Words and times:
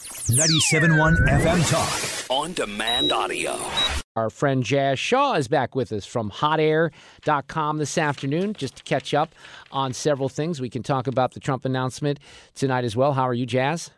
97.1 0.00 1.16
FM 1.28 1.70
Talk. 1.70 2.30
On 2.30 2.52
demand 2.52 3.12
audio. 3.12 3.58
Our 4.16 4.30
friend 4.30 4.64
Jazz 4.64 4.98
Shaw 4.98 5.34
is 5.34 5.48
back 5.48 5.74
with 5.74 5.92
us 5.92 6.04
from 6.04 6.30
hotair.com 6.30 7.78
this 7.78 7.96
afternoon 7.96 8.52
just 8.54 8.76
to 8.76 8.82
catch 8.82 9.14
up 9.14 9.34
on 9.70 9.92
several 9.92 10.28
things. 10.28 10.60
We 10.60 10.70
can 10.70 10.82
talk 10.82 11.06
about 11.06 11.34
the 11.34 11.40
Trump 11.40 11.64
announcement 11.64 12.18
tonight 12.54 12.84
as 12.84 12.96
well. 12.96 13.12
How 13.12 13.28
are 13.28 13.34
you, 13.34 13.46
Jazz? 13.46 13.90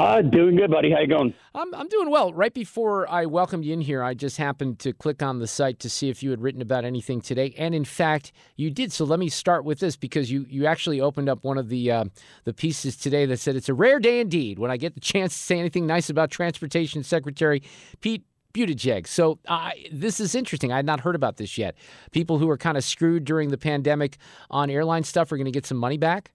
Uh, 0.00 0.22
doing 0.22 0.56
good, 0.56 0.70
buddy. 0.70 0.90
How 0.90 1.00
you 1.00 1.06
going? 1.06 1.34
I'm, 1.54 1.74
I'm 1.74 1.86
doing 1.88 2.08
well. 2.08 2.32
Right 2.32 2.54
before 2.54 3.06
I 3.10 3.26
welcomed 3.26 3.66
you 3.66 3.74
in 3.74 3.82
here, 3.82 4.02
I 4.02 4.14
just 4.14 4.38
happened 4.38 4.78
to 4.78 4.94
click 4.94 5.22
on 5.22 5.40
the 5.40 5.46
site 5.46 5.78
to 5.80 5.90
see 5.90 6.08
if 6.08 6.22
you 6.22 6.30
had 6.30 6.40
written 6.40 6.62
about 6.62 6.86
anything 6.86 7.20
today, 7.20 7.52
and 7.58 7.74
in 7.74 7.84
fact, 7.84 8.32
you 8.56 8.70
did. 8.70 8.92
So 8.92 9.04
let 9.04 9.18
me 9.18 9.28
start 9.28 9.62
with 9.62 9.78
this 9.78 9.96
because 9.96 10.30
you 10.30 10.46
you 10.48 10.64
actually 10.64 11.02
opened 11.02 11.28
up 11.28 11.44
one 11.44 11.58
of 11.58 11.68
the 11.68 11.90
uh, 11.90 12.04
the 12.44 12.54
pieces 12.54 12.96
today 12.96 13.26
that 13.26 13.40
said 13.40 13.56
it's 13.56 13.68
a 13.68 13.74
rare 13.74 14.00
day 14.00 14.20
indeed 14.20 14.58
when 14.58 14.70
I 14.70 14.78
get 14.78 14.94
the 14.94 15.00
chance 15.00 15.34
to 15.34 15.38
say 15.38 15.58
anything 15.58 15.86
nice 15.86 16.08
about 16.08 16.30
Transportation 16.30 17.02
Secretary 17.02 17.62
Pete. 18.00 18.24
Buttigieg. 18.52 19.06
So 19.06 19.38
uh, 19.46 19.70
this 19.92 20.18
is 20.18 20.34
interesting. 20.34 20.72
I 20.72 20.76
had 20.76 20.84
not 20.84 20.98
heard 20.98 21.14
about 21.14 21.36
this 21.36 21.56
yet. 21.56 21.76
People 22.10 22.38
who 22.38 22.50
are 22.50 22.56
kind 22.56 22.76
of 22.76 22.82
screwed 22.82 23.24
during 23.24 23.50
the 23.50 23.58
pandemic 23.58 24.16
on 24.50 24.70
airline 24.70 25.04
stuff 25.04 25.30
are 25.30 25.36
going 25.36 25.44
to 25.44 25.52
get 25.52 25.66
some 25.66 25.76
money 25.76 25.98
back. 25.98 26.32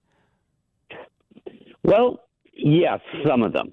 Well, 1.82 2.25
yes, 2.56 3.00
some 3.26 3.42
of 3.42 3.52
them. 3.52 3.72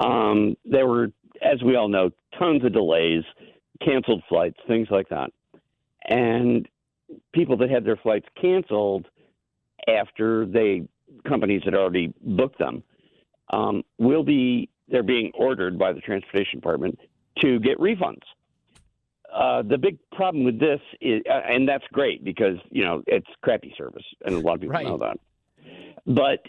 Um, 0.00 0.56
there 0.64 0.86
were, 0.86 1.08
as 1.42 1.62
we 1.62 1.76
all 1.76 1.88
know, 1.88 2.10
tons 2.38 2.64
of 2.64 2.72
delays, 2.72 3.24
canceled 3.84 4.22
flights, 4.28 4.56
things 4.66 4.88
like 4.90 5.08
that, 5.10 5.30
and 6.08 6.68
people 7.32 7.56
that 7.58 7.70
had 7.70 7.84
their 7.84 7.96
flights 7.96 8.26
canceled 8.40 9.06
after 9.88 10.46
they 10.46 10.82
companies 11.26 11.62
had 11.64 11.74
already 11.74 12.12
booked 12.22 12.58
them 12.58 12.82
um, 13.52 13.82
will 13.98 14.22
be 14.22 14.68
they're 14.88 15.02
being 15.02 15.30
ordered 15.34 15.78
by 15.78 15.92
the 15.92 16.00
transportation 16.00 16.58
department 16.60 16.98
to 17.40 17.58
get 17.60 17.78
refunds. 17.78 18.22
Uh, 19.32 19.62
the 19.62 19.78
big 19.78 19.96
problem 20.12 20.44
with 20.44 20.58
this 20.58 20.80
is, 21.00 21.22
uh, 21.30 21.40
and 21.48 21.68
that's 21.68 21.84
great 21.92 22.24
because 22.24 22.56
you 22.70 22.84
know 22.84 23.02
it's 23.06 23.26
crappy 23.42 23.72
service, 23.76 24.04
and 24.24 24.34
a 24.34 24.38
lot 24.40 24.54
of 24.54 24.60
people 24.60 24.74
Right. 24.74 24.86
know 24.86 24.98
that. 24.98 25.18
But 26.06 26.46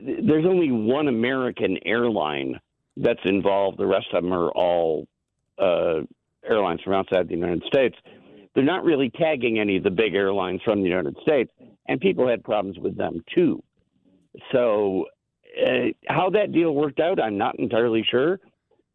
there's 0.00 0.46
only 0.46 0.70
one 0.70 1.08
American 1.08 1.78
airline 1.84 2.58
that's 2.96 3.20
involved. 3.24 3.78
The 3.78 3.86
rest 3.86 4.06
of 4.12 4.22
them 4.22 4.32
are 4.32 4.50
all 4.50 5.06
uh, 5.58 6.00
airlines 6.48 6.80
from 6.82 6.94
outside 6.94 7.28
the 7.28 7.34
United 7.34 7.62
States. 7.66 7.96
They're 8.54 8.64
not 8.64 8.84
really 8.84 9.10
tagging 9.10 9.58
any 9.58 9.76
of 9.76 9.82
the 9.82 9.90
big 9.90 10.14
airlines 10.14 10.60
from 10.64 10.82
the 10.82 10.88
United 10.88 11.16
States, 11.22 11.50
and 11.88 12.00
people 12.00 12.28
had 12.28 12.44
problems 12.44 12.78
with 12.78 12.96
them 12.96 13.22
too. 13.34 13.62
So, 14.52 15.06
uh, 15.62 15.88
how 16.08 16.30
that 16.30 16.52
deal 16.52 16.74
worked 16.74 17.00
out, 17.00 17.20
I'm 17.20 17.38
not 17.38 17.58
entirely 17.58 18.04
sure. 18.10 18.40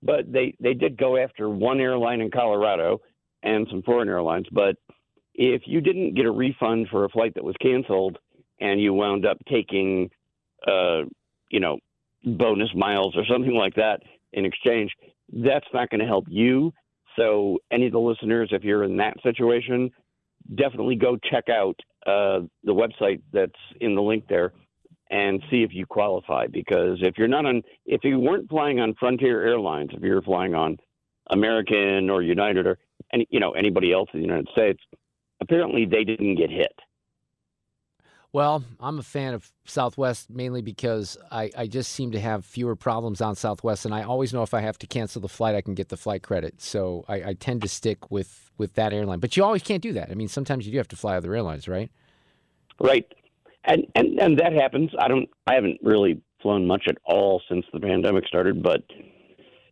But 0.03 0.31
they 0.31 0.55
they 0.59 0.73
did 0.73 0.95
go 0.95 1.17
after 1.17 1.49
one 1.49 1.79
airline 1.79 2.21
in 2.21 2.29
Colorado 2.29 3.01
and 3.41 3.67
some 3.69 3.81
foreign 3.81 4.07
airlines. 4.07 4.45
But 4.51 4.75
if 5.33 5.63
you 5.65 5.81
didn't 5.81 6.15
get 6.15 6.25
a 6.25 6.31
refund 6.31 6.87
for 6.89 7.05
a 7.05 7.09
flight 7.09 7.33
that 7.35 7.43
was 7.43 7.55
canceled 7.61 8.17
and 8.59 8.81
you 8.81 8.93
wound 8.93 9.25
up 9.25 9.37
taking, 9.49 10.09
uh, 10.67 11.01
you 11.49 11.59
know, 11.59 11.77
bonus 12.23 12.69
miles 12.75 13.15
or 13.15 13.25
something 13.25 13.53
like 13.53 13.75
that 13.75 14.01
in 14.33 14.45
exchange, 14.45 14.91
that's 15.31 15.67
not 15.73 15.89
going 15.89 15.99
to 15.99 16.05
help 16.05 16.25
you. 16.27 16.73
So, 17.17 17.59
any 17.71 17.87
of 17.87 17.93
the 17.93 17.99
listeners, 17.99 18.49
if 18.51 18.63
you're 18.63 18.83
in 18.83 18.97
that 18.97 19.15
situation, 19.23 19.89
definitely 20.55 20.95
go 20.95 21.17
check 21.17 21.49
out 21.49 21.79
uh, 22.05 22.41
the 22.63 22.73
website 22.73 23.21
that's 23.33 23.51
in 23.81 23.95
the 23.95 24.01
link 24.01 24.25
there 24.29 24.53
and 25.09 25.41
see 25.49 25.63
if 25.63 25.73
you 25.73 25.85
qualify. 25.85 26.47
Because 26.47 26.99
if 27.01 27.17
you're 27.17 27.27
not 27.27 27.45
on, 27.45 27.63
if 27.85 28.03
you 28.03 28.19
weren't 28.19 28.49
flying 28.49 28.79
on 28.79 28.93
Frontier 28.99 29.45
Airlines, 29.45 29.89
if 29.93 30.01
you're 30.01 30.21
flying 30.21 30.53
on 30.53 30.77
American 31.29 32.09
or 32.09 32.21
United 32.21 32.67
or 32.67 32.77
any, 33.13 33.27
you 33.29 33.39
know, 33.39 33.51
anybody 33.51 33.91
else 33.91 34.09
in 34.13 34.19
the 34.19 34.25
United 34.25 34.49
States, 34.51 34.81
apparently 35.41 35.85
they 35.85 36.03
didn't 36.03 36.35
get 36.35 36.49
hit. 36.49 36.73
Well, 38.33 38.63
I'm 38.79 38.99
a 38.99 39.03
fan 39.03 39.33
of 39.33 39.51
Southwest 39.65 40.29
mainly 40.29 40.61
because 40.61 41.17
I, 41.31 41.49
I 41.57 41.67
just 41.67 41.93
seem 41.93 42.11
to 42.11 42.19
have 42.19 42.45
fewer 42.45 42.75
problems 42.75 43.21
on 43.21 43.35
Southwest, 43.35 43.85
and 43.85 43.95
I 43.95 44.03
always 44.03 44.33
know 44.33 44.43
if 44.43 44.53
I 44.53 44.61
have 44.61 44.77
to 44.79 44.87
cancel 44.87 45.21
the 45.21 45.29
flight, 45.29 45.55
I 45.55 45.61
can 45.61 45.73
get 45.73 45.89
the 45.89 45.97
flight 45.97 46.23
credit. 46.23 46.61
So 46.61 47.05
I, 47.07 47.15
I 47.29 47.33
tend 47.33 47.61
to 47.61 47.67
stick 47.67 48.11
with, 48.11 48.51
with 48.57 48.73
that 48.75 48.93
airline. 48.93 49.19
But 49.19 49.37
you 49.37 49.43
always 49.43 49.63
can't 49.63 49.81
do 49.81 49.93
that. 49.93 50.11
I 50.11 50.13
mean, 50.13 50.27
sometimes 50.27 50.65
you 50.65 50.71
do 50.71 50.77
have 50.77 50.89
to 50.89 50.95
fly 50.95 51.15
other 51.15 51.33
airlines, 51.33 51.67
right? 51.67 51.89
Right. 52.79 53.11
And, 53.63 53.85
and 53.95 54.19
and 54.19 54.39
that 54.39 54.53
happens. 54.53 54.91
I 54.97 55.07
don't. 55.07 55.29
I 55.45 55.55
haven't 55.55 55.79
really 55.83 56.21
flown 56.41 56.65
much 56.67 56.85
at 56.87 56.97
all 57.03 57.41
since 57.49 57.65
the 57.73 57.79
pandemic 57.79 58.25
started. 58.25 58.63
But 58.63 58.83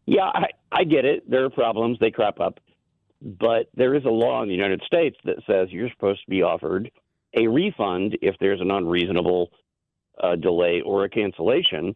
yeah, 0.06 0.26
I, 0.34 0.48
I 0.72 0.84
get 0.84 1.06
it. 1.06 1.30
There 1.30 1.46
are 1.46 1.50
problems. 1.50 1.98
They 2.00 2.12
crop 2.12 2.40
up. 2.42 2.60
But 3.22 3.70
there 3.76 3.96
is 3.96 4.04
a 4.04 4.10
law 4.10 4.44
in 4.44 4.50
the 4.50 4.56
United 4.56 4.82
States 4.86 5.16
that 5.24 5.38
says 5.48 5.70
you're 5.72 5.90
supposed 5.92 6.24
to 6.26 6.30
be 6.30 6.42
offered 6.42 6.92
a 7.36 7.48
refund 7.48 8.18
if 8.22 8.36
there's 8.40 8.62
an 8.62 8.72
unreasonable 8.72 9.50
uh, 10.22 10.36
delay 10.36 10.82
or 10.86 11.04
a 11.04 11.10
cancellation 11.10 11.96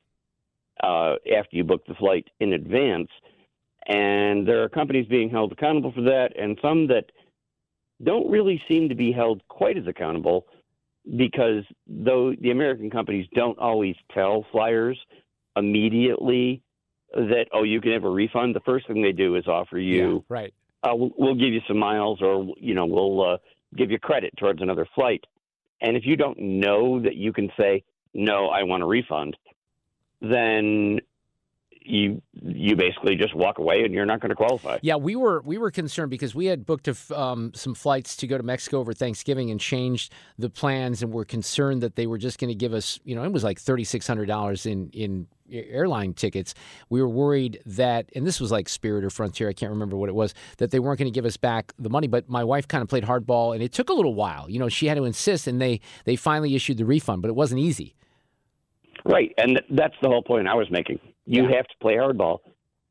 uh, 0.84 1.16
after 1.38 1.56
you 1.56 1.64
book 1.64 1.86
the 1.88 1.96
flight 1.96 2.28
in 2.40 2.54
advance. 2.54 3.10
And 3.88 4.48
there 4.48 4.62
are 4.64 4.70
companies 4.70 5.08
being 5.08 5.30
held 5.30 5.52
accountable 5.52 5.92
for 5.92 6.02
that, 6.02 6.30
and 6.38 6.58
some 6.62 6.88
that 6.88 7.06
don't 8.04 8.30
really 8.30 8.62
seem 8.68 8.90
to 8.90 8.96
be 8.96 9.12
held 9.12 9.42
quite 9.48 9.78
as 9.78 9.88
accountable 9.88 10.46
because 11.18 11.64
though 11.88 12.34
the 12.40 12.52
American 12.52 12.90
companies 12.90 13.28
don't 13.34 13.58
always 13.58 13.96
tell 14.14 14.46
flyers 14.52 14.98
immediately 15.56 16.62
that 17.14 17.46
oh 17.54 17.64
you 17.64 17.82
can 17.82 17.92
have 17.92 18.04
a 18.04 18.10
refund, 18.10 18.56
the 18.56 18.60
first 18.62 18.88
thing 18.88 19.02
they 19.02 19.12
do 19.12 19.36
is 19.36 19.48
offer 19.48 19.80
you 19.80 20.24
Yeah, 20.30 20.36
right. 20.36 20.54
uh, 20.84 20.96
we'll, 20.96 21.12
we'll 21.18 21.36
give 21.36 21.52
you 21.52 21.62
some 21.68 21.78
miles 21.78 22.22
or 22.22 22.54
you 22.58 22.74
know 22.76 22.86
we'll 22.86 23.34
uh, 23.34 23.38
give 23.76 23.92
you 23.92 24.00
credit 24.00 24.34
towards 24.38 24.62
another 24.62 24.88
flight. 24.96 25.24
And 25.82 25.96
if 25.96 26.06
you 26.06 26.16
don't 26.16 26.40
know 26.40 27.00
that 27.02 27.16
you 27.16 27.32
can 27.34 27.50
say 27.58 27.84
no, 28.14 28.48
I 28.48 28.64
want 28.64 28.84
a 28.84 28.86
refund, 28.86 29.38
then 30.22 31.00
you 31.90 32.22
you 32.42 32.76
basically 32.76 33.16
just 33.16 33.36
walk 33.36 33.58
away 33.58 33.84
and 33.84 33.94
you're 33.94 34.06
not 34.06 34.20
going 34.20 34.30
to 34.30 34.36
qualify. 34.36 34.78
Yeah, 34.82 34.96
we 34.96 35.16
were 35.16 35.42
we 35.42 35.58
were 35.58 35.72
concerned 35.72 36.10
because 36.10 36.36
we 36.36 36.46
had 36.46 36.66
booked 36.66 36.88
a 36.88 36.92
f 36.92 37.12
um, 37.12 37.52
some 37.54 37.74
flights 37.74 38.16
to 38.18 38.28
go 38.28 38.38
to 38.38 38.44
Mexico 38.44 38.80
over 38.80 38.94
Thanksgiving 38.94 39.52
and 39.52 39.60
changed 39.60 40.14
the 40.38 40.50
plans, 40.50 41.02
and 41.02 41.12
we're 41.12 41.26
concerned 41.26 41.82
that 41.82 41.96
they 41.96 42.08
were 42.08 42.18
just 42.18 42.40
going 42.40 42.50
to 42.50 42.56
give 42.56 42.74
us, 42.74 43.00
you 43.04 43.16
know, 43.16 43.24
it 43.24 43.32
was 43.32 43.44
like 43.44 43.60
thirty 43.60 43.84
six 43.84 44.08
hundred 44.08 44.28
dollars 44.28 44.66
in 44.66 44.90
in 44.94 45.28
airline 45.52 46.14
tickets. 46.14 46.54
We 46.90 47.02
were 47.02 47.10
worried 47.10 47.60
that, 47.66 48.10
and 48.16 48.26
this 48.26 48.40
was 48.40 48.52
like 48.52 48.70
Spirit 48.70 49.04
or 49.04 49.10
Frontier, 49.10 49.50
I 49.50 49.54
can't 49.54 49.72
remember 49.72 49.98
what 49.98 50.08
it 50.08 50.14
was, 50.14 50.36
that 50.58 50.70
they 50.70 50.78
weren't 50.78 51.00
going 51.00 51.12
to 51.12 51.16
give 51.16 51.26
us 51.26 51.38
back 51.38 51.74
the 51.80 51.90
money. 51.90 52.08
But 52.08 52.30
my 52.30 52.44
wife 52.44 52.68
kind 52.68 52.84
of 52.84 52.88
played 52.88 53.04
hardball, 53.04 53.56
and 53.56 53.64
it 53.64 53.74
took 53.74 53.90
a 53.90 53.94
little 53.94 54.14
while. 54.14 54.50
You 54.50 54.60
know, 54.60 54.70
she 54.70 54.86
had 54.86 54.98
to 54.98 55.06
insist, 55.06 55.48
and 55.48 55.60
they 55.60 55.82
they 56.06 56.16
finally 56.16 56.56
issued 56.56 56.78
the 56.78 56.86
refund, 56.86 57.22
but 57.22 57.30
it 57.30 57.36
wasn't 57.36 57.62
easy. 57.62 57.96
Right, 59.06 59.34
and 59.38 59.58
th- 59.58 59.66
that's 59.72 59.96
the 60.02 60.10
whole 60.10 60.22
point 60.22 60.48
I 60.48 60.56
was 60.56 60.70
making. 60.70 61.00
You 61.30 61.44
Yeah. 61.48 61.58
have 61.58 61.68
to 61.68 61.78
play 61.80 61.96
hardball. 61.96 62.40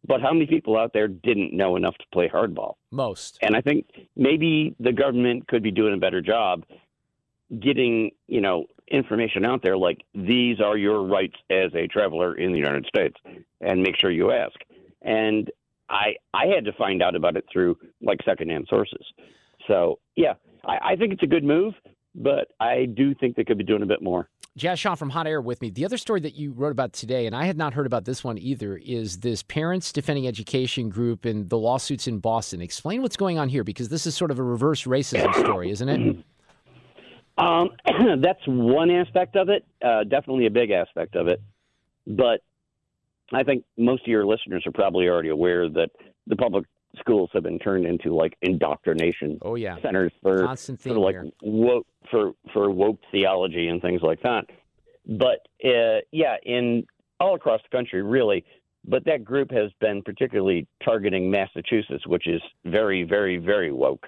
But 0.06 0.20
how 0.22 0.32
many 0.32 0.46
people 0.46 0.78
out 0.78 0.92
there 0.92 1.08
didn't 1.08 1.52
know 1.52 1.74
enough 1.76 1.98
to 1.98 2.04
play 2.12 2.28
hardball? 2.28 2.74
Most. 2.92 3.38
And 3.42 3.56
I 3.56 3.60
think 3.60 3.86
maybe 4.16 4.74
the 4.78 4.92
government 4.92 5.48
could 5.48 5.62
be 5.62 5.72
doing 5.72 5.92
a 5.92 5.98
better 5.98 6.20
job 6.22 6.64
getting, 7.60 8.10
you 8.28 8.40
know, 8.40 8.66
information 8.90 9.44
out 9.44 9.62
there 9.62 9.76
like 9.76 9.98
these 10.14 10.60
are 10.60 10.76
your 10.76 11.02
rights 11.02 11.36
as 11.50 11.74
a 11.74 11.86
traveler 11.88 12.34
in 12.36 12.52
the 12.52 12.58
United 12.58 12.86
States, 12.86 13.16
and 13.60 13.82
make 13.82 13.96
sure 13.96 14.10
you 14.10 14.30
ask. 14.30 14.54
And 15.02 15.50
I 15.90 16.16
I 16.32 16.46
had 16.46 16.64
to 16.66 16.72
find 16.74 17.02
out 17.02 17.14
about 17.16 17.36
it 17.36 17.44
through 17.52 17.76
like 18.00 18.20
secondhand 18.24 18.66
sources. 18.68 19.04
So 19.66 19.98
yeah, 20.16 20.34
I, 20.64 20.92
I 20.92 20.96
think 20.96 21.12
it's 21.12 21.22
a 21.22 21.26
good 21.26 21.44
move, 21.44 21.74
but 22.14 22.48
I 22.60 22.84
do 22.86 23.14
think 23.14 23.36
they 23.36 23.44
could 23.44 23.58
be 23.58 23.64
doing 23.64 23.82
a 23.82 23.86
bit 23.86 24.00
more. 24.02 24.28
Jazz 24.58 24.78
Shaw 24.78 24.94
from 24.94 25.10
Hot 25.10 25.26
Air 25.26 25.40
with 25.40 25.62
me. 25.62 25.70
The 25.70 25.84
other 25.84 25.96
story 25.96 26.20
that 26.20 26.34
you 26.34 26.52
wrote 26.52 26.72
about 26.72 26.92
today, 26.92 27.26
and 27.26 27.34
I 27.34 27.46
had 27.46 27.56
not 27.56 27.74
heard 27.74 27.86
about 27.86 28.04
this 28.04 28.22
one 28.22 28.36
either, 28.38 28.76
is 28.76 29.20
this 29.20 29.42
Parents 29.42 29.92
Defending 29.92 30.26
Education 30.26 30.88
group 30.88 31.24
and 31.24 31.48
the 31.48 31.56
lawsuits 31.56 32.08
in 32.08 32.18
Boston. 32.18 32.60
Explain 32.60 33.00
what's 33.00 33.16
going 33.16 33.38
on 33.38 33.48
here 33.48 33.64
because 33.64 33.88
this 33.88 34.06
is 34.06 34.16
sort 34.16 34.30
of 34.30 34.38
a 34.38 34.42
reverse 34.42 34.84
racism 34.84 35.32
story, 35.36 35.70
isn't 35.70 35.88
it? 35.88 36.16
Um, 37.38 37.70
that's 38.20 38.40
one 38.48 38.90
aspect 38.90 39.36
of 39.36 39.48
it, 39.48 39.64
uh, 39.80 40.02
definitely 40.02 40.46
a 40.46 40.50
big 40.50 40.72
aspect 40.72 41.14
of 41.14 41.28
it. 41.28 41.40
But 42.04 42.40
I 43.32 43.44
think 43.44 43.64
most 43.76 44.02
of 44.02 44.08
your 44.08 44.26
listeners 44.26 44.64
are 44.66 44.72
probably 44.72 45.06
already 45.06 45.28
aware 45.28 45.68
that 45.68 45.90
the 46.26 46.34
public 46.34 46.64
schools 46.98 47.30
have 47.32 47.42
been 47.42 47.58
turned 47.58 47.86
into 47.86 48.14
like 48.14 48.36
indoctrination 48.42 49.38
Oh 49.42 49.54
yeah, 49.54 49.76
centers 49.82 50.12
for 50.22 50.44
constant 50.44 50.80
for 50.80 50.94
like 50.94 51.14
here. 51.14 51.30
woke 51.42 51.86
for 52.10 52.32
for 52.52 52.70
woke 52.70 52.98
theology 53.10 53.68
and 53.68 53.80
things 53.82 54.00
like 54.02 54.20
that. 54.22 54.46
But 55.06 55.46
uh, 55.64 56.00
yeah, 56.12 56.36
in 56.44 56.86
all 57.20 57.34
across 57.34 57.60
the 57.62 57.76
country, 57.76 58.02
really. 58.02 58.44
But 58.84 59.04
that 59.04 59.24
group 59.24 59.50
has 59.50 59.70
been 59.80 60.02
particularly 60.02 60.66
targeting 60.82 61.30
Massachusetts, 61.30 62.06
which 62.06 62.26
is 62.26 62.40
very, 62.64 63.02
very, 63.02 63.36
very 63.36 63.70
woke. 63.72 64.06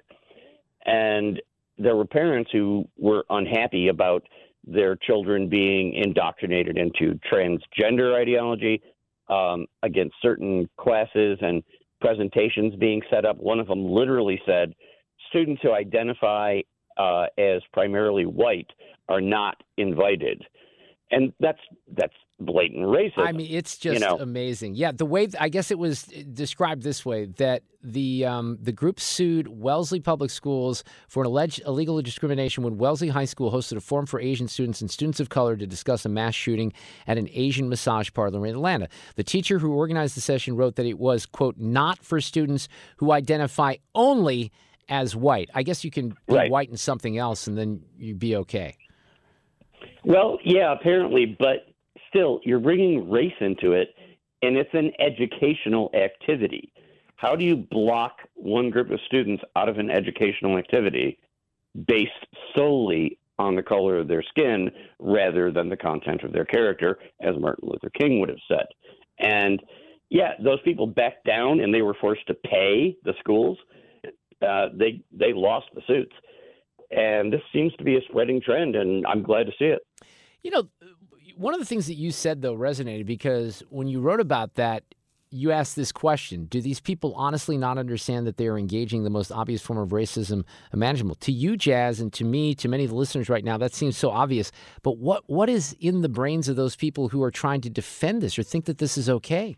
And 0.86 1.40
there 1.76 1.96
were 1.96 2.06
parents 2.06 2.50
who 2.52 2.86
were 2.96 3.24
unhappy 3.28 3.88
about 3.88 4.22
their 4.66 4.96
children 4.96 5.48
being 5.48 5.94
indoctrinated 5.94 6.78
into 6.78 7.18
transgender 7.30 8.14
ideology 8.14 8.80
um, 9.28 9.66
against 9.82 10.14
certain 10.22 10.68
classes 10.78 11.38
and 11.42 11.62
presentations 12.00 12.74
being 12.76 13.02
set 13.10 13.24
up. 13.24 13.36
One 13.38 13.60
of 13.60 13.66
them 13.66 13.84
literally 13.84 14.40
said, 14.46 14.74
"Students 15.28 15.62
who 15.62 15.72
identify 15.72 16.60
uh, 16.96 17.26
as 17.38 17.62
primarily 17.72 18.26
white 18.26 18.70
are 19.08 19.20
not 19.20 19.62
invited," 19.76 20.44
and 21.10 21.32
that's 21.40 21.60
that's 21.92 22.14
blatant 22.38 22.84
racism. 22.84 23.18
I 23.26 23.32
mean, 23.32 23.48
it's 23.50 23.76
just 23.76 24.00
know. 24.00 24.16
amazing. 24.16 24.74
Yeah, 24.74 24.92
the 24.92 25.04
way 25.04 25.28
I 25.38 25.48
guess 25.48 25.70
it 25.70 25.78
was 25.78 26.04
described 26.04 26.82
this 26.82 27.04
way 27.04 27.26
that 27.36 27.62
the 27.82 28.24
um, 28.24 28.58
the 28.60 28.72
group 28.72 29.00
sued 29.00 29.48
Wellesley 29.48 30.00
Public 30.00 30.30
Schools 30.30 30.84
for 31.08 31.22
an 31.22 31.26
alleged 31.26 31.60
illegal 31.66 32.00
discrimination 32.02 32.64
when 32.64 32.78
Wellesley 32.78 33.08
High 33.08 33.24
School 33.24 33.50
hosted 33.52 33.76
a 33.76 33.80
forum 33.80 34.06
for 34.06 34.20
Asian 34.20 34.48
students 34.48 34.80
and 34.80 34.90
students 34.90 35.20
of 35.20 35.28
color 35.28 35.56
to 35.56 35.66
discuss 35.66 36.04
a 36.04 36.08
mass 36.08 36.34
shooting 36.34 36.72
at 37.06 37.18
an 37.18 37.28
Asian 37.32 37.68
massage 37.68 38.10
parlor 38.12 38.46
in 38.46 38.54
Atlanta. 38.54 38.88
The 39.16 39.24
teacher 39.24 39.58
who 39.58 39.72
organized 39.74 40.16
the 40.16 40.20
session 40.20 40.56
wrote 40.56 40.76
that 40.76 40.86
it 40.86 40.98
was 40.98 41.26
quote 41.26 41.58
not 41.58 42.02
for 42.04 42.20
students 42.20 42.68
who 42.96 43.12
identify 43.12 43.76
only 43.94 44.50
as 44.88 45.14
white. 45.14 45.48
I 45.54 45.62
guess 45.62 45.84
you 45.84 45.90
can 45.90 46.10
be 46.10 46.34
Right. 46.34 46.50
white 46.50 46.68
and 46.68 46.78
something 46.78 47.16
else, 47.16 47.46
and 47.46 47.56
then 47.56 47.82
you'd 47.96 48.18
be 48.18 48.34
okay. 48.36 48.76
Well, 50.04 50.38
yeah, 50.44 50.72
apparently, 50.72 51.36
but 51.38 51.66
still, 52.08 52.40
you're 52.44 52.60
bringing 52.60 53.10
race 53.10 53.34
into 53.40 53.72
it, 53.72 53.94
and 54.42 54.56
it's 54.56 54.72
an 54.72 54.92
educational 54.98 55.90
activity. 55.94 56.72
How 57.16 57.36
do 57.36 57.44
you 57.44 57.56
block 57.56 58.16
one 58.34 58.70
group 58.70 58.90
of 58.90 58.98
students 59.06 59.42
out 59.54 59.68
of 59.68 59.78
an 59.78 59.90
educational 59.90 60.56
activity 60.56 61.18
based 61.86 62.10
solely 62.56 63.18
on 63.38 63.56
the 63.56 63.62
color 63.62 63.98
of 63.98 64.08
their 64.08 64.22
skin 64.22 64.70
rather 64.98 65.50
than 65.50 65.68
the 65.68 65.76
content 65.76 66.22
of 66.22 66.32
their 66.32 66.44
character, 66.44 66.98
as 67.20 67.34
Martin 67.38 67.68
Luther 67.68 67.90
King 67.90 68.20
would 68.20 68.28
have 68.28 68.38
said? 68.48 68.66
And 69.18 69.62
yeah, 70.08 70.32
those 70.42 70.60
people 70.62 70.86
backed 70.86 71.24
down 71.24 71.60
and 71.60 71.72
they 71.72 71.82
were 71.82 71.96
forced 72.00 72.26
to 72.26 72.34
pay 72.34 72.96
the 73.04 73.14
schools. 73.20 73.58
Uh, 74.42 74.66
they 74.74 75.02
they 75.12 75.32
lost 75.34 75.66
the 75.74 75.82
suits, 75.86 76.14
and 76.90 77.32
this 77.32 77.42
seems 77.52 77.72
to 77.76 77.84
be 77.84 77.96
a 77.96 78.00
spreading 78.08 78.40
trend, 78.40 78.76
and 78.76 79.06
I'm 79.06 79.22
glad 79.22 79.46
to 79.46 79.52
see 79.58 79.66
it. 79.66 79.80
You 80.42 80.50
know, 80.50 80.68
one 81.36 81.54
of 81.54 81.60
the 81.60 81.66
things 81.66 81.86
that 81.86 81.94
you 81.94 82.10
said 82.10 82.42
though 82.42 82.56
resonated 82.56 83.06
because 83.06 83.62
when 83.70 83.88
you 83.88 84.00
wrote 84.00 84.20
about 84.20 84.54
that, 84.54 84.84
you 85.30 85.52
asked 85.52 85.76
this 85.76 85.92
question: 85.92 86.46
Do 86.46 86.60
these 86.60 86.80
people 86.80 87.14
honestly 87.14 87.56
not 87.56 87.78
understand 87.78 88.26
that 88.26 88.36
they 88.36 88.48
are 88.48 88.58
engaging 88.58 89.04
the 89.04 89.10
most 89.10 89.30
obvious 89.30 89.62
form 89.62 89.78
of 89.78 89.90
racism 89.90 90.44
imaginable? 90.72 91.14
To 91.16 91.32
you, 91.32 91.56
Jazz, 91.56 92.00
and 92.00 92.12
to 92.14 92.24
me, 92.24 92.54
to 92.56 92.68
many 92.68 92.84
of 92.84 92.90
the 92.90 92.96
listeners 92.96 93.28
right 93.28 93.44
now, 93.44 93.56
that 93.58 93.72
seems 93.72 93.96
so 93.96 94.10
obvious. 94.10 94.50
But 94.82 94.98
what 94.98 95.22
what 95.26 95.48
is 95.48 95.76
in 95.78 96.02
the 96.02 96.08
brains 96.08 96.48
of 96.48 96.56
those 96.56 96.74
people 96.74 97.08
who 97.08 97.22
are 97.22 97.30
trying 97.30 97.60
to 97.62 97.70
defend 97.70 98.22
this 98.22 98.38
or 98.38 98.42
think 98.42 98.64
that 98.64 98.78
this 98.78 98.98
is 98.98 99.08
okay? 99.08 99.56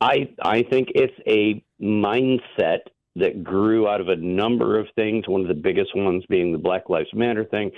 I 0.00 0.30
I 0.42 0.62
think 0.64 0.88
it's 0.94 1.14
a 1.26 1.62
mindset 1.80 2.80
that 3.16 3.44
grew 3.44 3.88
out 3.88 4.00
of 4.00 4.08
a 4.08 4.16
number 4.16 4.78
of 4.78 4.86
things. 4.94 5.28
One 5.28 5.42
of 5.42 5.48
the 5.48 5.54
biggest 5.54 5.94
ones 5.94 6.24
being 6.28 6.52
the 6.52 6.58
Black 6.58 6.88
Lives 6.88 7.10
Matter 7.12 7.44
thing, 7.44 7.70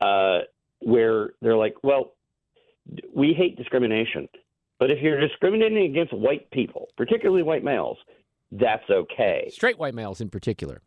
uh, 0.00 0.40
where 0.80 1.30
they're 1.40 1.56
like, 1.56 1.76
well, 1.82 2.14
we 3.14 3.34
hate 3.34 3.56
discrimination, 3.56 4.28
but 4.78 4.90
if 4.90 5.00
you're 5.02 5.20
discriminating 5.20 5.90
against 5.90 6.12
white 6.12 6.50
people, 6.50 6.88
particularly 6.96 7.42
white 7.42 7.62
males, 7.62 7.98
that's 8.52 8.88
okay. 8.90 9.48
Straight 9.52 9.78
white 9.78 9.94
males 9.94 10.20
in 10.20 10.30
particular. 10.30 10.80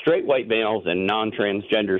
Straight 0.00 0.24
white 0.24 0.48
males 0.48 0.84
and 0.86 1.06
non-transgender, 1.06 1.98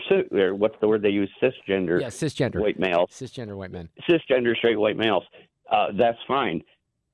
what's 0.57 0.77
the 0.81 0.89
word 0.89 1.03
they 1.03 1.11
use? 1.11 1.31
Cisgender 1.43 2.01
Yeah, 2.01 2.07
cisgender. 2.07 2.61
white 2.61 2.79
males 2.79 3.11
Cisgender 3.11 3.57
white 3.57 3.73
men. 3.73 3.89
cisgender 4.09 4.57
straight 4.57 4.79
white 4.79 4.97
males, 4.97 5.25
uh, 5.71 5.89
that's 5.99 6.19
fine. 6.27 6.63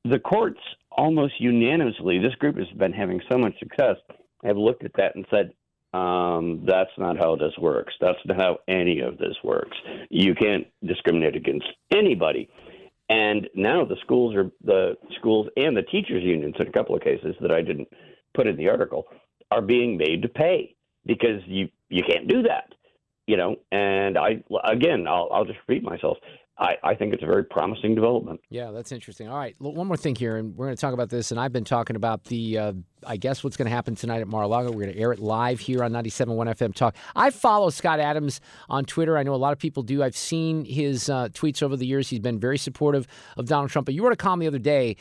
The 0.04 0.18
courts 0.18 0.60
almost 0.90 1.34
unanimously, 1.40 2.18
this 2.18 2.34
group 2.36 2.56
has 2.56 2.68
been 2.76 2.92
having 2.92 3.20
so 3.30 3.38
much 3.38 3.58
success, 3.58 3.96
have 4.44 4.56
looked 4.56 4.84
at 4.84 4.92
that 4.96 5.14
and 5.14 5.26
said, 5.30 5.52
um, 5.92 6.64
that's 6.66 6.90
not 6.98 7.18
how 7.18 7.36
this 7.36 7.52
works. 7.58 7.92
That's 8.00 8.18
not 8.24 8.40
how 8.40 8.58
any 8.68 9.00
of 9.00 9.18
this 9.18 9.36
works. 9.42 9.76
You 10.08 10.34
can't 10.34 10.66
discriminate 10.84 11.36
against 11.36 11.66
anybody. 11.92 12.48
And 13.08 13.48
now 13.54 13.84
the 13.84 13.96
schools 14.02 14.36
are 14.36 14.50
the 14.62 14.96
schools 15.18 15.48
and 15.56 15.76
the 15.76 15.82
teachers 15.82 16.22
unions 16.22 16.54
in 16.60 16.68
a 16.68 16.72
couple 16.72 16.94
of 16.94 17.02
cases 17.02 17.34
that 17.40 17.50
I 17.50 17.60
didn't 17.60 17.88
put 18.34 18.46
in 18.46 18.56
the 18.56 18.68
article 18.68 19.06
are 19.50 19.62
being 19.62 19.96
made 19.96 20.22
to 20.22 20.28
pay 20.28 20.76
because 21.06 21.42
you 21.46 21.68
you 21.88 22.02
can't 22.04 22.28
do 22.28 22.42
that 22.42 22.72
you 23.26 23.36
know 23.36 23.56
and 23.72 24.18
i 24.18 24.42
again 24.64 25.06
i'll, 25.08 25.28
I'll 25.32 25.44
just 25.44 25.58
repeat 25.66 25.82
myself 25.82 26.18
I, 26.60 26.76
I 26.84 26.94
think 26.94 27.14
it's 27.14 27.22
a 27.22 27.26
very 27.26 27.44
promising 27.44 27.94
development 27.94 28.40
Yeah, 28.50 28.70
that's 28.70 28.92
interesting. 28.92 29.28
All 29.28 29.38
right, 29.38 29.56
one 29.58 29.86
more 29.86 29.96
thing 29.96 30.14
here, 30.14 30.36
and 30.36 30.54
we're 30.54 30.66
going 30.66 30.76
to 30.76 30.80
talk 30.80 30.92
about 30.92 31.08
this. 31.08 31.30
And 31.30 31.40
I've 31.40 31.52
been 31.52 31.64
talking 31.64 31.96
about 31.96 32.24
the, 32.24 32.58
uh, 32.58 32.72
I 33.06 33.16
guess, 33.16 33.42
what's 33.42 33.56
going 33.56 33.68
to 33.68 33.74
happen 33.74 33.94
tonight 33.94 34.20
at 34.20 34.28
Mar-a-Lago. 34.28 34.70
We're 34.70 34.84
going 34.84 34.94
to 34.94 34.98
air 34.98 35.12
it 35.12 35.18
live 35.18 35.58
here 35.58 35.82
on 35.82 35.92
97.1 35.92 36.36
FM 36.54 36.74
Talk. 36.74 36.94
I 37.16 37.30
follow 37.30 37.70
Scott 37.70 37.98
Adams 37.98 38.40
on 38.68 38.84
Twitter. 38.84 39.16
I 39.16 39.22
know 39.22 39.34
a 39.34 39.36
lot 39.36 39.52
of 39.52 39.58
people 39.58 39.82
do. 39.82 40.02
I've 40.02 40.16
seen 40.16 40.64
his 40.66 41.08
uh, 41.08 41.28
tweets 41.28 41.62
over 41.62 41.76
the 41.76 41.86
years. 41.86 42.10
He's 42.10 42.20
been 42.20 42.38
very 42.38 42.58
supportive 42.58 43.06
of 43.36 43.46
Donald 43.46 43.70
Trump. 43.70 43.86
But 43.86 43.94
you 43.94 44.04
wrote 44.04 44.12
a 44.12 44.16
column 44.16 44.40
the 44.40 44.46
other 44.46 44.58
day, 44.58 44.96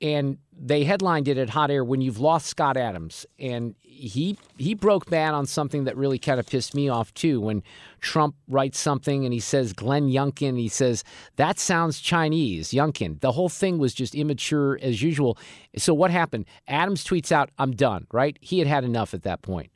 and 0.00 0.38
they 0.58 0.84
headlined 0.84 1.28
it 1.28 1.38
at 1.38 1.50
Hot 1.50 1.70
Air 1.70 1.84
when 1.84 2.00
you've 2.00 2.18
lost 2.18 2.46
Scott 2.46 2.76
Adams, 2.76 3.26
and 3.38 3.74
he 3.80 4.36
he 4.58 4.74
broke 4.74 5.08
bad 5.10 5.34
on 5.34 5.46
something 5.46 5.84
that 5.84 5.96
really 5.96 6.18
kind 6.18 6.40
of 6.40 6.46
pissed 6.46 6.74
me 6.74 6.88
off 6.88 7.12
too. 7.14 7.40
When 7.40 7.62
Trump 8.00 8.34
writes 8.48 8.78
something 8.78 9.24
and 9.24 9.32
he 9.34 9.40
says 9.40 9.72
Glenn 9.72 10.08
Youngkin, 10.08 10.58
he 10.58 10.68
says 10.68 11.04
that 11.36 11.58
sounds 11.58 12.00
Chinese. 12.00 12.70
Youngkin. 12.70 13.20
The 13.20 13.32
whole 13.32 13.48
thing 13.48 13.78
was 13.78 13.94
just 13.94 14.14
immature 14.14 14.78
as 14.82 15.02
usual. 15.02 15.38
So 15.76 15.94
what 15.94 16.10
happened? 16.10 16.46
Adams 16.68 17.04
tweets 17.04 17.32
out, 17.32 17.50
"I'm 17.58 17.72
done." 17.72 18.06
Right? 18.12 18.38
He 18.40 18.58
had 18.58 18.68
had 18.68 18.84
enough 18.84 19.14
at 19.14 19.22
that 19.22 19.42
point. 19.42 19.70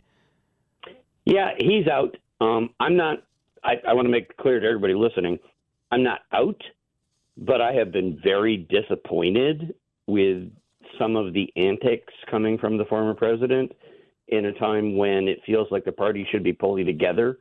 yeah 1.24 1.50
he's 1.58 1.86
out 1.86 2.16
um, 2.40 2.70
i'm 2.80 2.96
not 2.96 3.18
I, 3.62 3.74
I 3.86 3.92
want 3.92 4.06
to 4.06 4.10
make 4.10 4.36
clear 4.38 4.58
to 4.60 4.66
everybody 4.66 4.94
listening 4.94 5.38
i'm 5.92 6.02
not 6.02 6.20
out 6.32 6.60
but 7.36 7.60
i 7.60 7.72
have 7.72 7.92
been 7.92 8.18
very 8.24 8.56
disappointed 8.56 9.74
with 10.10 10.50
some 10.98 11.16
of 11.16 11.32
the 11.32 11.50
antics 11.56 12.12
coming 12.30 12.58
from 12.58 12.76
the 12.76 12.84
former 12.86 13.14
president 13.14 13.72
in 14.28 14.46
a 14.46 14.52
time 14.52 14.96
when 14.96 15.28
it 15.28 15.40
feels 15.44 15.68
like 15.70 15.84
the 15.84 15.92
party 15.92 16.26
should 16.30 16.42
be 16.42 16.52
pulling 16.52 16.86
together 16.86 17.38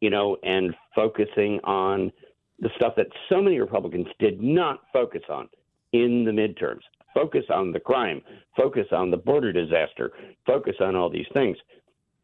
you 0.00 0.10
know 0.10 0.36
and 0.42 0.74
focusing 0.94 1.60
on 1.64 2.12
the 2.60 2.70
stuff 2.76 2.94
that 2.96 3.06
so 3.28 3.40
many 3.40 3.58
republicans 3.58 4.06
did 4.18 4.42
not 4.42 4.80
focus 4.92 5.22
on 5.28 5.48
in 5.92 6.24
the 6.24 6.30
midterms 6.30 6.82
focus 7.14 7.44
on 7.52 7.72
the 7.72 7.80
crime 7.80 8.22
focus 8.56 8.86
on 8.92 9.10
the 9.10 9.16
border 9.16 9.52
disaster 9.52 10.12
focus 10.46 10.76
on 10.80 10.94
all 10.94 11.10
these 11.10 11.26
things 11.32 11.56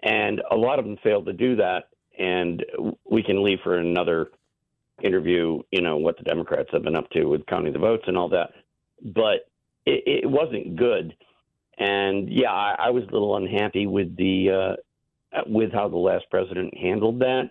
and 0.02 0.40
a 0.50 0.56
lot 0.56 0.78
of 0.78 0.84
them 0.84 0.96
failed 1.02 1.26
to 1.26 1.32
do 1.32 1.56
that. 1.56 1.88
And 2.18 2.64
we 3.10 3.22
can 3.22 3.42
leave 3.42 3.58
for 3.62 3.78
another 3.78 4.28
interview, 5.02 5.60
you 5.70 5.82
know, 5.82 5.96
what 5.96 6.16
the 6.16 6.24
Democrats 6.24 6.70
have 6.72 6.82
been 6.82 6.96
up 6.96 7.10
to 7.10 7.24
with 7.24 7.44
counting 7.46 7.72
the 7.72 7.78
votes 7.78 8.04
and 8.06 8.16
all 8.16 8.28
that. 8.30 8.50
But 9.02 9.48
it, 9.86 10.24
it 10.24 10.30
wasn't 10.30 10.76
good. 10.76 11.14
And 11.78 12.28
yeah, 12.30 12.50
I, 12.52 12.74
I 12.86 12.90
was 12.90 13.04
a 13.04 13.12
little 13.12 13.36
unhappy 13.36 13.86
with 13.86 14.16
the 14.16 14.76
uh, 15.32 15.40
with 15.46 15.72
how 15.72 15.88
the 15.88 15.96
last 15.96 16.24
president 16.30 16.76
handled 16.76 17.18
that. 17.20 17.50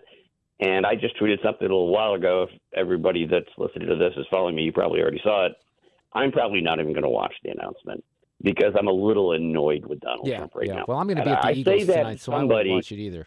And 0.58 0.86
I 0.86 0.94
just 0.94 1.18
tweeted 1.20 1.42
something 1.42 1.60
a 1.66 1.70
little 1.70 1.88
while 1.92 2.14
ago. 2.14 2.44
If 2.50 2.58
everybody 2.74 3.26
that's 3.26 3.48
listening 3.58 3.88
to 3.88 3.96
this 3.96 4.14
is 4.16 4.26
following 4.30 4.56
me, 4.56 4.62
you 4.62 4.72
probably 4.72 5.00
already 5.00 5.20
saw 5.22 5.46
it. 5.46 5.52
I'm 6.14 6.32
probably 6.32 6.60
not 6.62 6.80
even 6.80 6.92
going 6.92 7.02
to 7.02 7.10
watch 7.10 7.34
the 7.44 7.50
announcement 7.50 8.02
because 8.42 8.72
I'm 8.78 8.88
a 8.88 8.92
little 8.92 9.32
annoyed 9.32 9.84
with 9.84 10.00
Donald 10.00 10.26
Yeah, 10.26 10.38
Trump 10.38 10.54
right 10.54 10.66
now. 10.66 10.72
yeah. 10.72 10.78
now. 10.80 10.84
Well, 10.88 10.98
I'm 10.98 11.06
going 11.06 11.18
to 11.18 11.24
be 11.24 11.30
at 11.30 11.42
the 11.42 11.48
I 11.48 11.52
Eagles 11.52 11.80
say 11.80 11.84
that 11.84 11.96
tonight, 11.96 12.20
so 12.20 12.32
I 12.32 12.42
won't 12.42 12.68
watch 12.70 12.90
it 12.90 12.98
either. 12.98 13.26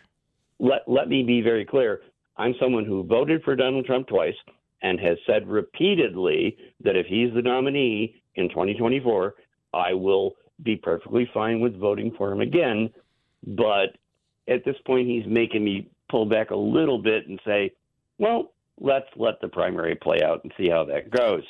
let 0.59 0.81
let 0.87 1.07
me 1.07 1.23
be 1.23 1.41
very 1.41 1.65
clear. 1.65 2.01
I'm 2.35 2.55
someone 2.59 2.85
who 2.85 3.03
voted 3.03 3.43
for 3.43 3.55
Donald 3.55 3.85
Trump 3.85 4.07
twice 4.07 4.33
and 4.81 4.99
has 4.99 5.17
said 5.27 5.47
repeatedly 5.47 6.57
that 6.83 6.95
if 6.95 7.05
he's 7.05 7.31
the 7.33 7.41
nominee 7.41 8.15
in 8.39 8.49
2024, 8.49 9.35
I 9.73 9.93
will 9.93 10.35
be 10.63 10.75
perfectly 10.75 11.29
fine 11.33 11.59
with 11.59 11.79
voting 11.79 12.11
for 12.17 12.31
him 12.31 12.41
again. 12.41 12.89
But 13.45 13.97
at 14.47 14.65
this 14.65 14.75
point, 14.85 15.07
he's 15.07 15.25
making 15.25 15.63
me 15.63 15.89
pull 16.09 16.25
back 16.25 16.51
a 16.51 16.55
little 16.55 16.97
bit 16.97 17.27
and 17.27 17.39
say, 17.45 17.71
well, 18.17 18.51
let's 18.79 19.07
let 19.15 19.39
the 19.41 19.47
primary 19.47 19.95
play 19.95 20.21
out 20.23 20.43
and 20.43 20.51
see 20.57 20.69
how 20.69 20.83
that 20.85 21.11
goes. 21.11 21.43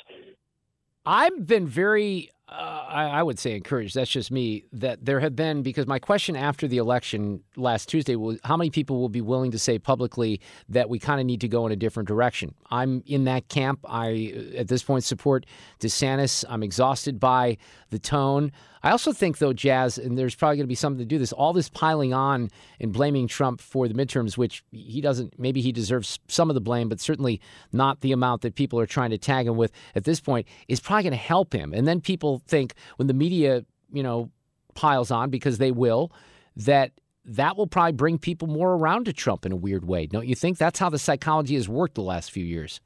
I've 1.06 1.46
been 1.46 1.66
very, 1.66 2.30
uh, 2.48 2.52
I, 2.90 3.04
I 3.04 3.22
would 3.22 3.38
say, 3.38 3.54
encouraged. 3.54 3.94
That's 3.94 4.10
just 4.10 4.30
me. 4.30 4.64
That 4.72 5.04
there 5.04 5.20
have 5.20 5.36
been 5.36 5.62
because 5.62 5.86
my 5.86 5.98
question 5.98 6.36
after 6.36 6.66
the 6.66 6.78
election 6.78 7.42
last 7.56 7.88
Tuesday 7.88 8.16
was 8.16 8.38
how 8.44 8.56
many 8.56 8.70
people 8.70 9.00
will 9.00 9.08
be 9.08 9.20
willing 9.20 9.50
to 9.52 9.58
say 9.58 9.78
publicly 9.78 10.40
that 10.68 10.88
we 10.88 10.98
kind 10.98 11.20
of 11.20 11.26
need 11.26 11.40
to 11.42 11.48
go 11.48 11.66
in 11.66 11.72
a 11.72 11.76
different 11.76 12.08
direction. 12.08 12.54
I'm 12.70 13.02
in 13.06 13.24
that 13.24 13.48
camp. 13.48 13.80
I 13.88 14.34
uh, 14.34 14.58
at 14.58 14.68
this 14.68 14.82
point 14.82 15.04
support 15.04 15.46
DeSantis. 15.80 16.44
I'm 16.48 16.62
exhausted 16.62 17.20
by 17.20 17.56
the 17.90 17.98
tone. 17.98 18.52
I 18.82 18.90
also 18.90 19.12
think, 19.12 19.38
though, 19.38 19.52
Jazz, 19.52 19.98
and 19.98 20.16
there's 20.16 20.34
probably 20.34 20.56
going 20.56 20.64
to 20.64 20.68
be 20.68 20.74
something 20.74 20.98
to 21.00 21.04
do 21.04 21.18
this. 21.18 21.32
All 21.32 21.52
this 21.52 21.68
piling 21.68 22.14
on 22.14 22.50
and 22.80 22.92
blaming 22.92 23.28
Trump 23.28 23.60
for 23.60 23.86
the 23.88 23.94
midterms, 23.94 24.38
which 24.38 24.64
he 24.70 25.00
doesn't. 25.00 25.38
Maybe 25.38 25.60
he 25.60 25.70
deserves 25.70 26.18
some 26.28 26.50
of 26.50 26.54
the 26.54 26.60
blame, 26.60 26.88
but 26.88 27.00
certainly 27.00 27.40
not 27.72 28.00
the 28.00 28.12
amount 28.12 28.42
that 28.42 28.54
people 28.54 28.80
are 28.80 28.86
trying 28.86 29.10
to 29.10 29.18
tag 29.18 29.46
him 29.46 29.56
with 29.56 29.70
at 29.94 30.04
this 30.04 30.20
point. 30.20 30.46
Is 30.68 30.80
probably 30.80 31.02
going 31.04 31.12
to 31.12 31.18
help 31.18 31.52
him. 31.52 31.74
And 31.74 31.86
then 31.86 32.00
people 32.00 32.42
think 32.46 32.74
when 32.96 33.06
the 33.06 33.14
media, 33.14 33.64
you 33.92 34.02
know, 34.02 34.30
piles 34.74 35.10
on 35.10 35.28
because 35.30 35.58
they 35.58 35.72
will, 35.72 36.10
that 36.56 36.92
that 37.26 37.56
will 37.56 37.66
probably 37.66 37.92
bring 37.92 38.18
people 38.18 38.48
more 38.48 38.72
around 38.72 39.04
to 39.04 39.12
Trump 39.12 39.44
in 39.44 39.52
a 39.52 39.56
weird 39.56 39.84
way. 39.84 40.06
Don't 40.06 40.26
you 40.26 40.34
think? 40.34 40.58
That's 40.58 40.78
how 40.78 40.88
the 40.88 40.98
psychology 40.98 41.54
has 41.54 41.68
worked 41.68 41.94
the 41.94 42.02
last 42.02 42.30
few 42.30 42.44
years. 42.44 42.80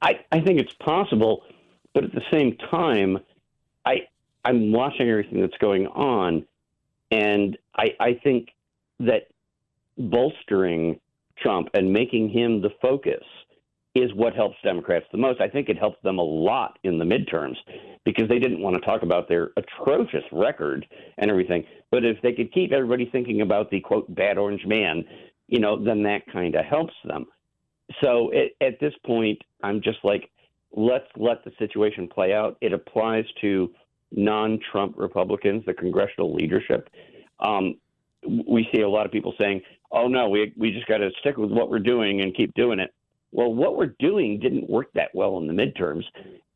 I, 0.00 0.20
I 0.32 0.40
think 0.40 0.58
it's 0.60 0.72
possible, 0.80 1.42
but 1.92 2.04
at 2.04 2.12
the 2.12 2.22
same 2.32 2.56
time, 2.70 3.18
I 3.86 4.06
I'm 4.44 4.72
watching 4.72 5.08
everything 5.08 5.40
that's 5.40 5.56
going 5.58 5.86
on, 5.88 6.44
and 7.10 7.56
I 7.76 7.94
I 8.00 8.20
think 8.22 8.50
that 9.00 9.28
bolstering 9.96 11.00
Trump 11.38 11.68
and 11.74 11.92
making 11.92 12.30
him 12.30 12.60
the 12.60 12.70
focus 12.80 13.22
is 13.94 14.12
what 14.14 14.34
helps 14.34 14.56
Democrats 14.64 15.06
the 15.12 15.18
most. 15.18 15.40
I 15.40 15.48
think 15.48 15.68
it 15.68 15.78
helps 15.78 16.02
them 16.02 16.18
a 16.18 16.22
lot 16.22 16.78
in 16.82 16.98
the 16.98 17.04
midterms 17.04 17.54
because 18.04 18.28
they 18.28 18.40
didn't 18.40 18.60
want 18.60 18.74
to 18.74 18.80
talk 18.82 19.02
about 19.02 19.28
their 19.28 19.50
atrocious 19.56 20.24
record 20.32 20.84
and 21.18 21.30
everything. 21.30 21.64
But 21.92 22.04
if 22.04 22.20
they 22.22 22.32
could 22.32 22.52
keep 22.52 22.72
everybody 22.72 23.08
thinking 23.10 23.40
about 23.40 23.70
the 23.70 23.80
quote 23.80 24.12
bad 24.12 24.36
orange 24.36 24.66
man, 24.66 25.04
you 25.46 25.60
know, 25.60 25.82
then 25.82 26.02
that 26.02 26.22
kind 26.32 26.56
of 26.56 26.64
helps 26.64 26.94
them. 27.04 27.26
So 28.02 28.30
it, 28.30 28.56
at 28.60 28.80
this 28.80 28.94
point, 29.06 29.40
I'm 29.62 29.80
just 29.80 29.98
like, 30.02 30.30
let's 30.72 31.06
let 31.16 31.44
the 31.44 31.52
situation 31.58 32.08
play 32.08 32.32
out. 32.32 32.56
It 32.60 32.72
applies 32.72 33.24
to 33.42 33.70
non-Trump 34.16 34.94
Republicans, 34.96 35.64
the 35.66 35.74
congressional 35.74 36.34
leadership. 36.34 36.88
Um, 37.40 37.76
we 38.26 38.66
see 38.74 38.82
a 38.82 38.88
lot 38.88 39.06
of 39.06 39.12
people 39.12 39.34
saying, 39.38 39.62
"Oh 39.90 40.08
no, 40.08 40.28
we 40.28 40.52
we 40.56 40.72
just 40.72 40.86
got 40.86 40.98
to 40.98 41.10
stick 41.20 41.36
with 41.36 41.50
what 41.50 41.70
we're 41.70 41.78
doing 41.78 42.20
and 42.20 42.34
keep 42.34 42.54
doing 42.54 42.78
it." 42.78 42.92
Well, 43.32 43.52
what 43.52 43.76
we're 43.76 43.94
doing 43.98 44.38
didn't 44.38 44.70
work 44.70 44.92
that 44.94 45.10
well 45.12 45.38
in 45.38 45.46
the 45.46 45.52
midterms, 45.52 46.04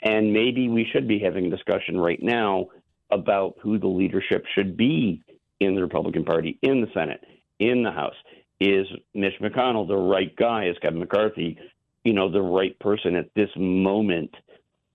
and 0.02 0.32
maybe 0.32 0.68
we 0.68 0.86
should 0.92 1.08
be 1.08 1.18
having 1.18 1.46
a 1.46 1.50
discussion 1.50 1.98
right 1.98 2.22
now 2.22 2.68
about 3.10 3.56
who 3.60 3.78
the 3.78 3.88
leadership 3.88 4.44
should 4.54 4.76
be 4.76 5.22
in 5.60 5.74
the 5.74 5.82
Republican 5.82 6.24
Party, 6.24 6.58
in 6.62 6.80
the 6.80 6.88
Senate, 6.94 7.24
in 7.58 7.82
the 7.82 7.90
House. 7.90 8.14
Is 8.60 8.86
Mitch 9.14 9.34
McConnell 9.40 9.88
the 9.88 9.96
right 9.96 10.34
guy? 10.36 10.66
Is 10.66 10.76
Kevin 10.80 11.00
McCarthy, 11.00 11.58
you 12.04 12.12
know, 12.12 12.30
the 12.30 12.42
right 12.42 12.78
person 12.78 13.16
at 13.16 13.30
this 13.34 13.50
moment 13.56 14.34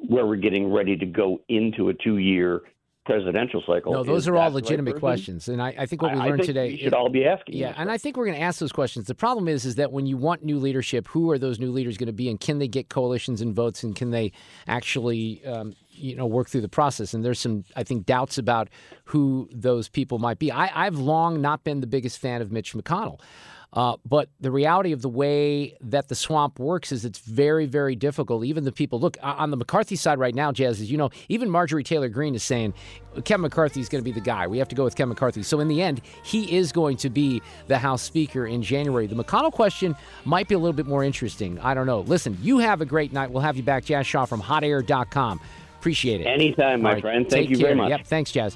where 0.07 0.25
we're 0.25 0.35
getting 0.37 0.71
ready 0.71 0.95
to 0.97 1.05
go 1.05 1.39
into 1.49 1.89
a 1.89 1.93
two-year 1.93 2.61
presidential 3.05 3.61
cycle? 3.67 3.91
No, 3.91 4.03
those 4.03 4.29
are 4.29 4.35
all 4.37 4.49
the 4.49 4.55
right 4.55 4.63
legitimate 4.63 4.97
questions, 4.97 5.49
and 5.49 5.61
I, 5.61 5.75
I 5.77 5.85
think 5.85 6.01
what 6.01 6.13
we 6.13 6.19
I- 6.19 6.23
I 6.23 6.27
learned 6.29 6.41
think 6.41 6.47
today. 6.47 6.67
we 6.69 6.77
should 6.77 6.93
all 6.93 7.09
be 7.09 7.25
asking. 7.25 7.55
Yeah, 7.57 7.73
and 7.75 7.91
I 7.91 7.97
think 7.97 8.15
we're 8.15 8.25
going 8.25 8.37
to 8.37 8.41
ask 8.43 8.59
those 8.59 8.71
questions. 8.71 9.07
The 9.07 9.15
problem 9.15 9.47
is, 9.49 9.65
is 9.65 9.75
that 9.75 9.91
when 9.91 10.05
you 10.05 10.15
want 10.15 10.43
new 10.43 10.57
leadership, 10.57 11.09
who 11.09 11.29
are 11.31 11.37
those 11.37 11.59
new 11.59 11.71
leaders 11.71 11.97
going 11.97 12.07
to 12.07 12.13
be, 12.13 12.29
and 12.29 12.39
can 12.39 12.59
they 12.59 12.67
get 12.69 12.89
coalitions 12.89 13.41
and 13.41 13.53
votes, 13.53 13.83
and 13.83 13.93
can 13.93 14.11
they 14.11 14.31
actually, 14.67 15.43
um, 15.45 15.73
you 15.89 16.15
know, 16.15 16.25
work 16.25 16.47
through 16.49 16.61
the 16.61 16.69
process? 16.69 17.13
And 17.13 17.25
there's 17.25 17.39
some, 17.39 17.65
I 17.75 17.83
think, 17.83 18.05
doubts 18.05 18.37
about 18.37 18.69
who 19.05 19.49
those 19.51 19.89
people 19.89 20.17
might 20.17 20.39
be. 20.39 20.49
I, 20.51 20.85
I've 20.85 20.95
long 20.97 21.41
not 21.41 21.63
been 21.65 21.81
the 21.81 21.87
biggest 21.87 22.19
fan 22.19 22.41
of 22.41 22.51
Mitch 22.53 22.73
McConnell. 22.73 23.19
Uh, 23.73 23.97
but 24.05 24.29
the 24.39 24.51
reality 24.51 24.91
of 24.91 25.01
the 25.01 25.09
way 25.09 25.75
that 25.81 26.07
the 26.07 26.15
swamp 26.15 26.59
works 26.59 26.91
is 26.91 27.05
it's 27.05 27.19
very, 27.19 27.65
very 27.65 27.95
difficult. 27.95 28.45
Even 28.45 28.63
the 28.63 28.71
people 28.71 28.99
look 28.99 29.17
on 29.21 29.49
the 29.49 29.57
McCarthy 29.57 29.95
side 29.95 30.19
right 30.19 30.35
now, 30.35 30.51
Jazz, 30.51 30.79
as 30.79 30.91
you 30.91 30.97
know, 30.97 31.09
even 31.27 31.49
Marjorie 31.49 31.83
Taylor 31.83 32.07
Greene 32.07 32.35
is 32.35 32.43
saying 32.43 32.73
Kevin 33.25 33.41
McCarthy 33.41 33.79
is 33.79 33.89
going 33.89 34.03
to 34.03 34.05
be 34.05 34.11
the 34.11 34.23
guy. 34.23 34.45
We 34.45 34.59
have 34.59 34.67
to 34.69 34.75
go 34.75 34.83
with 34.83 34.95
Kevin 34.95 35.09
McCarthy. 35.09 35.41
So 35.41 35.59
in 35.59 35.67
the 35.67 35.81
end, 35.81 36.01
he 36.23 36.55
is 36.55 36.71
going 36.71 36.97
to 36.97 37.09
be 37.09 37.41
the 37.67 37.77
House 37.77 38.03
Speaker 38.03 38.45
in 38.45 38.61
January. 38.61 39.07
The 39.07 39.15
McConnell 39.15 39.51
question 39.51 39.95
might 40.25 40.47
be 40.47 40.55
a 40.55 40.59
little 40.59 40.73
bit 40.73 40.85
more 40.85 41.03
interesting. 41.03 41.59
I 41.59 41.73
don't 41.73 41.87
know. 41.87 42.01
Listen, 42.01 42.37
you 42.41 42.59
have 42.59 42.81
a 42.81 42.85
great 42.85 43.11
night. 43.11 43.31
We'll 43.31 43.41
have 43.41 43.57
you 43.57 43.63
back, 43.63 43.85
Jazz 43.85 44.05
Shaw 44.05 44.25
from 44.25 44.41
hotair.com. 44.41 45.39
Appreciate 45.79 46.21
it. 46.21 46.25
Anytime, 46.25 46.81
my 46.81 46.93
right, 46.93 47.01
friend. 47.01 47.25
take 47.25 47.31
Thank 47.31 47.49
you 47.49 47.57
very 47.57 47.69
care. 47.69 47.75
much. 47.75 47.89
Yep. 47.89 48.05
Thanks, 48.05 48.31
Jazz. 48.31 48.55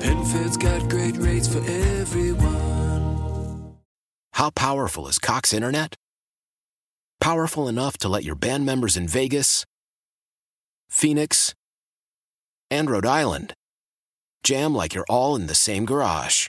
PenFed's 0.00 0.56
got 0.56 0.88
great 0.88 1.16
rates 1.18 1.46
for 1.46 1.58
everyone. 1.68 2.48
How 4.32 4.50
powerful 4.50 5.06
is 5.08 5.18
Cox 5.18 5.52
Internet? 5.52 5.94
Powerful 7.20 7.68
enough 7.68 7.98
to 7.98 8.08
let 8.08 8.24
your 8.24 8.34
band 8.34 8.64
members 8.64 8.96
in 8.96 9.06
Vegas, 9.06 9.64
Phoenix, 10.88 11.54
and 12.70 12.88
Rhode 12.88 13.04
Island 13.04 13.52
jam 14.42 14.74
like 14.74 14.94
you're 14.94 15.04
all 15.10 15.36
in 15.36 15.48
the 15.48 15.54
same 15.54 15.84
garage. 15.84 16.48